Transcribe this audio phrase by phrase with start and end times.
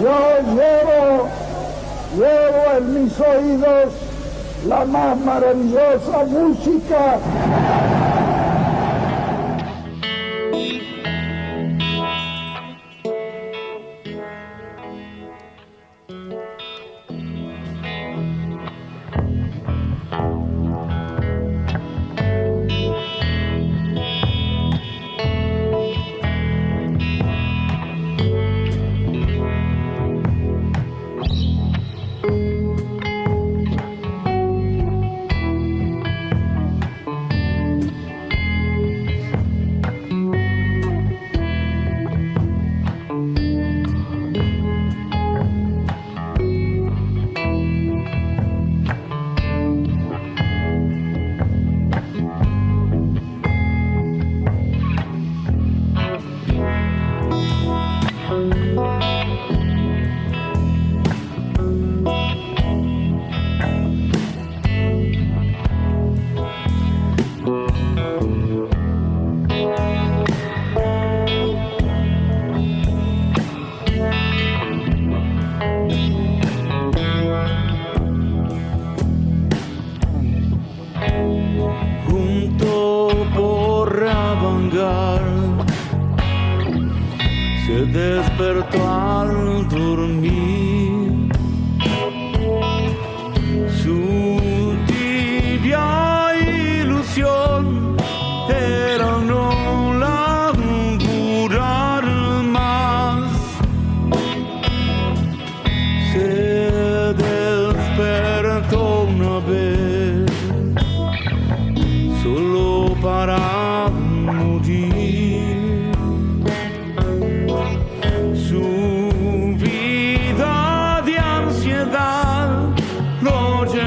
[0.00, 0.18] Yo
[0.54, 1.28] llevo,
[2.16, 3.92] llevo en mis oídos
[4.66, 7.18] la más maravillosa música.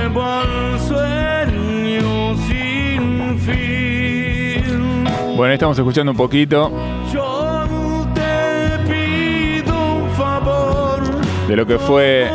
[0.08, 5.03] Lo llevó al sueño sin fin.
[5.35, 6.72] Bueno, estamos escuchando un poquito
[7.13, 7.66] Yo
[8.13, 11.01] te pido un favor.
[11.47, 12.29] de lo que fue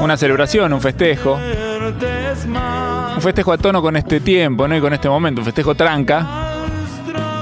[0.00, 1.38] una celebración, un festejo.
[3.14, 4.76] Un festejo a tono con este tiempo, ¿no?
[4.76, 6.45] Y con este momento, un festejo tranca.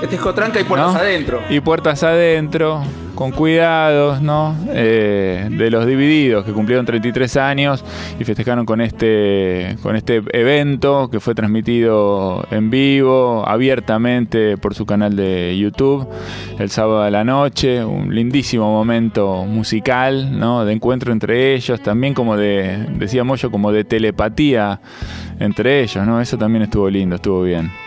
[0.04, 0.98] Este es Cotranca y puertas ¿no?
[0.98, 1.40] adentro.
[1.48, 2.82] Y puertas adentro,
[3.14, 4.54] con cuidados, ¿no?
[4.68, 7.82] Eh, de los divididos que cumplieron 33 años
[8.20, 14.84] y festejaron con este, con este evento que fue transmitido en vivo, abiertamente por su
[14.84, 16.06] canal de YouTube
[16.58, 17.82] el sábado a la noche.
[17.82, 20.66] Un lindísimo momento musical, ¿no?
[20.66, 24.82] De encuentro entre ellos, también como de, decíamos yo, como de telepatía
[25.40, 26.20] entre ellos, ¿no?
[26.20, 27.83] Eso también estuvo lindo, estuvo bien.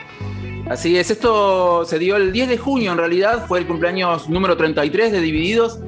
[0.69, 4.57] Así es, esto se dio el 10 de junio en realidad, fue el cumpleaños número
[4.57, 5.79] 33 de Divididos.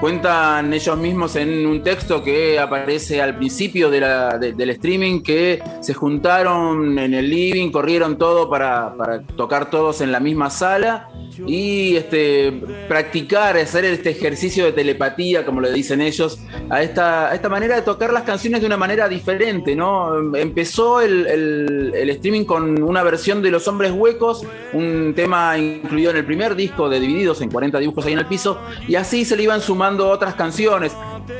[0.00, 6.98] Cuentan ellos mismos en un texto que aparece al principio del streaming que se juntaron
[6.98, 8.92] en el living, corrieron todo para
[9.36, 11.08] tocar todos en la misma sala
[11.46, 12.52] y este,
[12.88, 16.38] practicar, hacer este ejercicio de telepatía, como le dicen ellos,
[16.70, 20.34] a esta, a esta manera de tocar las canciones de una manera diferente, ¿no?
[20.36, 26.10] Empezó el, el- el streaming con una versión de Los Hombres Huecos, un tema incluido
[26.10, 29.24] en el primer disco de Divididos, en 40 dibujos ahí en el piso, y así
[29.24, 30.92] se le iban sumando otras canciones.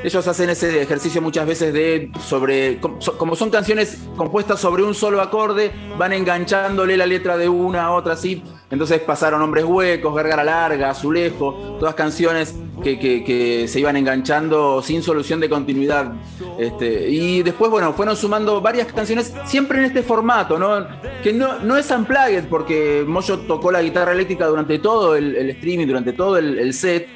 [0.04, 4.82] Ellos hacen ese ejercicio muchas veces de sobre, com- so- como son canciones compuestas sobre
[4.82, 8.42] un solo acorde, van enganchándole la letra de una a otra así.
[8.70, 15.40] Entonces pasaron Hombres Huecos, Gargara Larga, Azulejo, todas canciones que, se iban enganchando sin solución
[15.40, 16.12] de continuidad.
[16.58, 20.86] Este, y después, bueno, fueron sumando varias canciones, siempre en este formato, ¿no?
[21.22, 25.50] Que no, no es unplugged, porque Moyo tocó la guitarra eléctrica durante todo el, el
[25.50, 27.08] streaming, durante todo el set.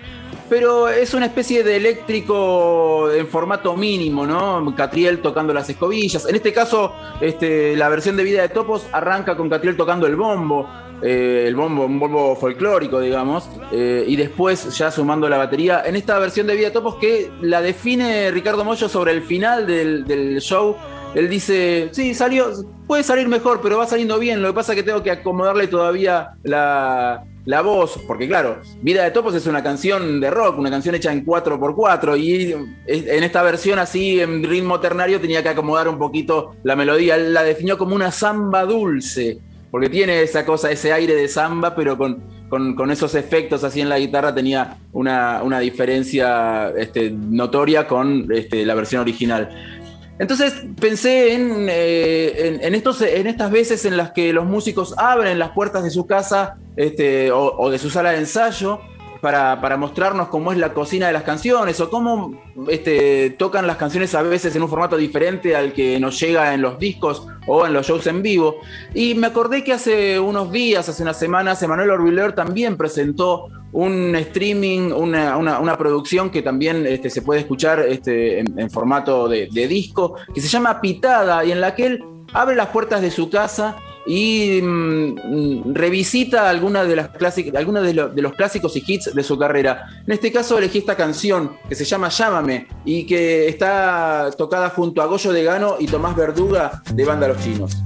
[0.53, 4.75] Pero es una especie de eléctrico en formato mínimo, ¿no?
[4.77, 6.29] Catriel tocando las escobillas.
[6.29, 6.93] En este caso,
[7.23, 10.69] este, la versión de Vida de Topos arranca con Catriel tocando el bombo.
[11.03, 15.85] eh, el bombo, un bombo folclórico, digamos, eh, y después ya sumando la batería.
[15.87, 19.67] En esta versión de Vida de Topos que la define Ricardo Mollo sobre el final
[19.67, 20.77] del, del show,
[21.15, 22.53] él dice, sí, salió,
[22.87, 25.67] puede salir mejor, pero va saliendo bien, lo que pasa es que tengo que acomodarle
[25.67, 30.71] todavía la, la voz, porque claro, Vida de Topos es una canción de rock, una
[30.71, 32.53] canción hecha en 4x4 y
[32.87, 37.43] en esta versión así en ritmo ternario tenía que acomodar un poquito la melodía, la
[37.43, 39.39] definió como una samba dulce,
[39.73, 43.81] porque tiene esa cosa, ese aire de samba, pero con, con, con esos efectos así
[43.81, 49.81] en la guitarra tenía una, una diferencia este, notoria con este, la versión original.
[50.23, 55.37] Entonces pensé en, eh, en, estos, en estas veces en las que los músicos abren
[55.41, 58.79] las puertas de su casa este, o de su sala de ensayo
[59.23, 63.77] para, para mostrarnos cómo es la cocina de las canciones o cómo este, tocan las
[63.77, 67.65] canciones a veces en un formato diferente al que nos llega en los discos o
[67.65, 68.57] en los shows en vivo.
[68.95, 74.17] Y me acordé que hace unos días, hace unas semanas, Emanuel Orviller también presentó un
[74.17, 79.49] streaming, una, una- producción que también este, se puede escuchar este, en, en formato de,
[79.53, 83.13] de disco, que se llama Pitada y en la que él abre las puertas de
[83.13, 83.77] su casa
[84.07, 89.39] y mm, revisita algunas de las clásicas, de, de los clásicos y hits de su
[89.39, 89.87] carrera.
[90.07, 95.03] En este caso elegí esta canción que se llama Llámame y que está tocada junto
[95.03, 97.77] a Goyo de Gano y Tomás Verduga de Banda Los Chinos.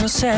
[0.00, 0.32] No sé.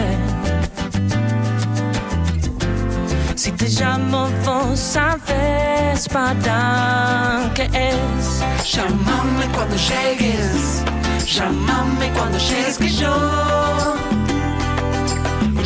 [3.37, 8.75] Si te llamo, vos sabes para qué es.
[8.75, 10.83] Llámame cuando llegues.
[11.27, 13.15] Llámame cuando llegues que yo.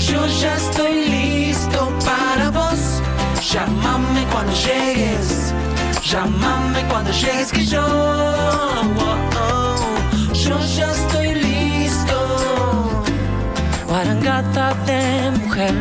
[0.09, 3.03] Yo ya estoy listo para vos.
[3.51, 5.53] Llámame cuando llegues.
[6.11, 7.85] Llámame cuando llegues que yo.
[8.99, 11.26] oh, oh, yo ya estoy.
[13.97, 15.73] De mujer.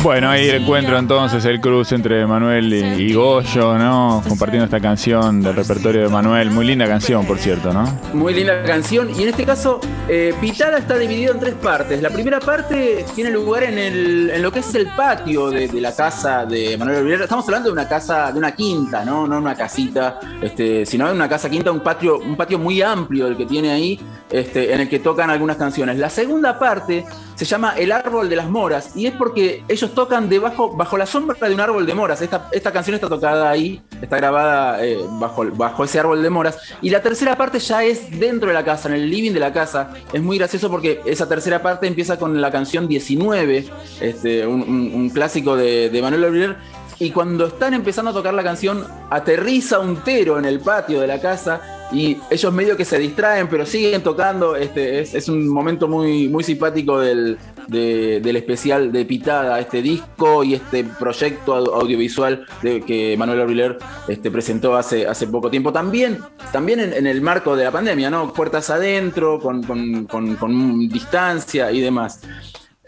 [0.00, 4.22] Bueno, ahí encuentro entonces, el cruce entre Manuel y, y Goyo, ¿no?
[4.28, 6.50] Compartiendo esta canción del repertorio de Manuel.
[6.50, 7.84] Muy linda canción, por cierto, ¿no?
[8.12, 9.10] Muy linda canción.
[9.16, 12.02] Y en este caso, eh, Pitada está dividido en tres partes.
[12.02, 15.80] La primera parte tiene lugar en, el, en lo que es el patio de, de
[15.80, 17.24] la casa de Manuel Olivera.
[17.24, 19.28] Estamos hablando de una casa, de una quinta, ¿no?
[19.28, 23.28] No una casita, este, sino de una casa quinta, un patio, un patio muy amplio
[23.28, 24.00] el que tiene ahí,
[24.32, 25.98] este, en el que tocan algunas canciones.
[25.98, 30.28] La segunda parte se llama El árbol de las moras y es porque ellos tocan
[30.28, 32.22] debajo, bajo la sombra de un árbol de moras.
[32.22, 36.58] Esta, esta canción está tocada ahí, está grabada eh, bajo, bajo ese árbol de moras.
[36.80, 39.52] Y la tercera parte ya es dentro de la casa, en el living de la
[39.52, 39.90] casa.
[40.12, 43.66] Es muy gracioso porque esa tercera parte empieza con la canción 19,
[44.00, 46.56] este, un, un- clásico de, Manuel Oliver.
[46.98, 51.06] Y cuando están empezando a tocar la canción, aterriza un tero en el patio de
[51.08, 54.56] la casa y ellos medio que se distraen, pero siguen tocando.
[54.56, 57.36] Este, es, un momento muy, muy simpático del,
[57.68, 63.78] de- del especial de Pitada, este disco y este proyecto au- audiovisual que Manuel Auriler
[64.08, 65.72] este, presentó hace, hace poco tiempo.
[65.72, 66.18] También,
[66.52, 68.32] también en, el marco de la pandemia, ¿no?
[68.32, 72.20] Puertas adentro, con- con- con distancia y demás.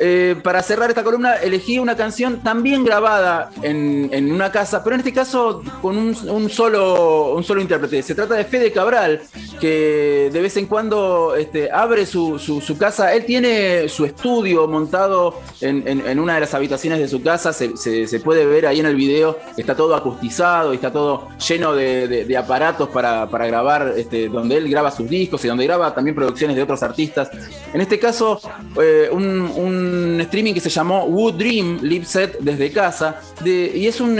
[0.06, 5.01] Eh, para cerrar esta columna, elegí una canción también grabada en, una casa, pero en
[5.01, 8.03] este caso con un, solo, un solo intérprete.
[8.03, 9.23] Se trata de Fede Cabral,
[9.59, 13.15] que de vez en cuando este, abre su, su- su casa.
[13.15, 17.55] Él tiene su estudio montado en, en- una de las habitaciones de su casa.
[17.55, 19.39] Se, se- puede ver ahí en el video.
[19.57, 24.69] Está todo acustizado y está todo lleno de, aparatos para, para grabar, este, donde él
[24.69, 27.31] graba sus discos y donde graba también producciones de otros artistas.
[27.73, 28.38] En este caso,
[28.83, 33.21] eh, un streaming que se llamó Wood Dream Live Set desde casa.
[33.43, 34.19] de- y es un,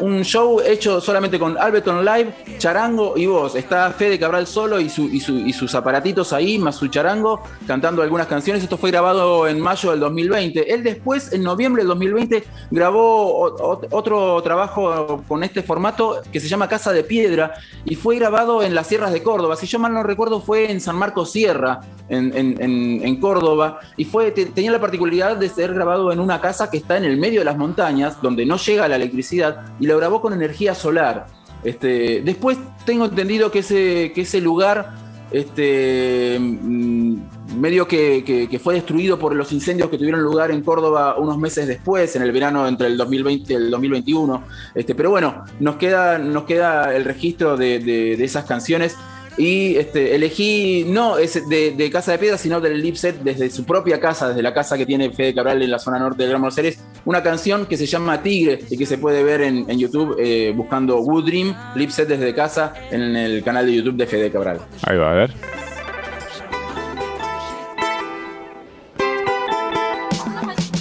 [0.00, 3.54] un- show hecho solamente con Alberton Live, charango y voz.
[3.54, 7.40] Está Fede Cabral solo y, su- y su- y sus aparatitos ahí, más su charango,
[7.66, 8.62] cantando algunas canciones.
[8.62, 10.72] Esto fue grabado en mayo del 2020.
[10.74, 13.56] Él después, en noviembre del 2020, grabó
[13.90, 17.54] otro trabajo con este formato que se llama Casa de Piedra
[17.84, 19.56] y fue grabado en las sierras de Córdoba.
[19.56, 23.80] Si yo mal no recuerdo, fue en San Marcos Sierra, en, en- Córdoba.
[23.96, 27.16] Y fue, te- la particularidad de ser grabado en una casa que está en el
[27.16, 31.26] medio de las montañas, donde no llega la electricidad, y lo grabó con energía solar.
[31.64, 34.94] Este, después tengo entendido que ese, que ese lugar
[35.30, 37.16] este, mm,
[37.58, 41.66] medio que, que- fue destruido por los incendios que tuvieron lugar en Córdoba unos meses
[41.66, 44.42] después, en el verano entre el 2020 y el 2021.
[44.74, 48.96] Este, pero bueno, nos queda, nos queda el registro de- de esas canciones.
[49.38, 53.48] Y este, elegí no ese de, de Casa de Piedra, sino del lip set desde
[53.50, 56.28] su propia casa, desde la casa que tiene Fede Cabral en la zona norte de
[56.28, 59.64] Gran Buenos Aires, una canción que se llama Tigre y que se puede ver en,
[59.70, 63.96] en YouTube eh, buscando Wood Dream, lip set desde casa en el canal de YouTube
[63.96, 64.58] de Fede Cabral.
[64.82, 65.34] Ahí va, a ver.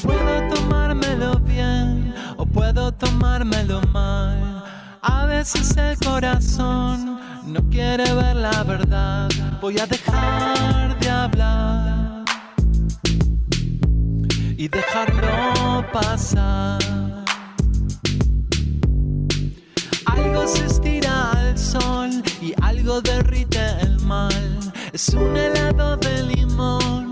[0.02, 4.48] Puedo tomármelo bien o puedo tomármelo mal.
[7.48, 9.30] No quiere ver la verdad.
[9.62, 12.26] Voy a dejar de hablar
[14.58, 16.80] y dejarlo pasar.
[20.06, 22.10] Algo se estira al sol
[22.42, 24.60] y algo derrite el mal.
[24.94, 27.10] Es un helado de limón,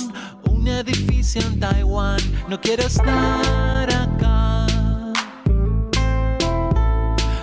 [0.50, 2.20] un edificio en Taiwán.
[2.50, 4.68] No quiero estar acá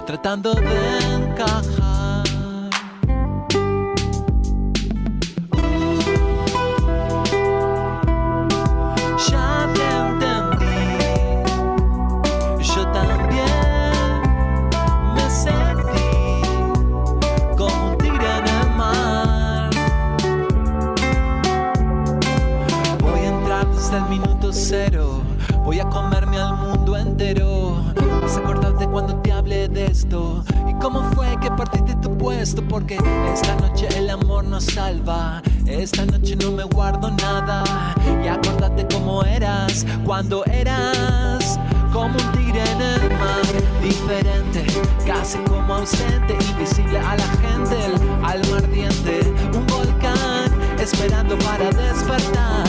[0.06, 1.81] tratando de encajar.
[24.72, 25.22] Minuto cero,
[25.64, 27.76] voy a comerme al mundo entero.
[28.20, 30.44] Vas a acordarte cuando te hablé de esto.
[30.68, 32.98] Y cómo fue que partiste tu puesto, porque
[33.32, 35.42] esta noche el amor nos salva.
[35.66, 37.64] Esta noche no me guardo nada.
[38.24, 41.58] Y acordate cómo eras cuando eras
[41.92, 43.42] como un tigre en el mar,
[43.82, 44.64] diferente,
[45.06, 49.20] casi como ausente, invisible a la gente, el alma ardiente,
[49.54, 49.71] un
[50.82, 52.66] esperando para despertar.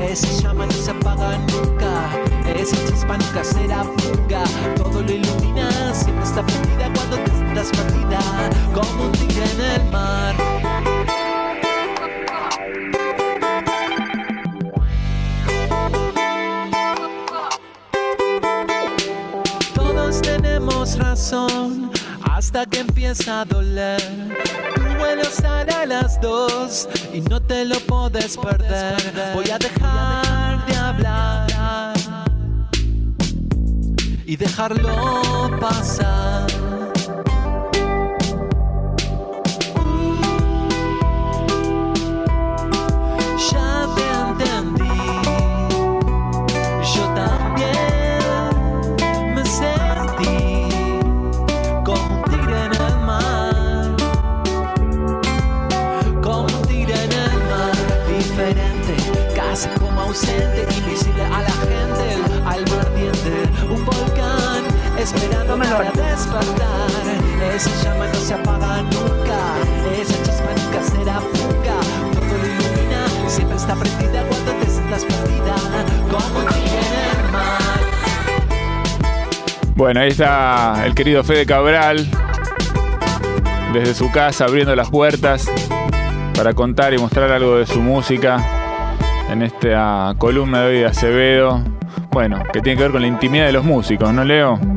[0.00, 2.10] Esa llama no se apaga nunca,
[2.56, 4.42] esa chispa nunca será fuga,
[4.76, 8.20] todo lo ilumina, siempre está prendida cuando te estás perdida,
[8.74, 10.34] como un tigre en el mar.
[19.74, 21.92] Todos tenemos razón
[22.42, 24.02] hasta que empieza a doler.
[24.74, 28.96] Tu vuelo sale a las dos y no te lo puedes perder.
[29.32, 31.86] Voy a dejar de hablar
[34.26, 36.61] y dejarlo pasar.
[79.74, 82.06] Bueno, ahí está el querido Fede Cabral,
[83.72, 85.50] desde su casa abriendo las puertas
[86.36, 88.36] para contar y mostrar algo de su música
[89.30, 91.64] en esta columna de hoy de Acevedo.
[92.10, 94.71] Bueno, que tiene que ver con la intimidad de los músicos, ¿no, Leo?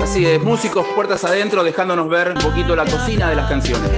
[0.00, 3.90] Así es, músicos puertas adentro, dejándonos ver un poquito la cocina de las canciones.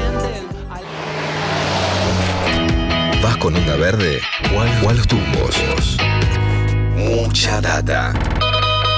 [3.22, 4.20] ¿Vas con onda verde
[4.54, 5.56] o a, los tumbos?
[6.96, 8.12] Mucha data.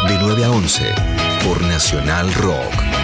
[0.06, 0.94] De 9 a 11
[1.44, 2.97] por Nacional Rock.